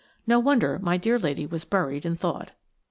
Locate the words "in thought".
2.07-2.49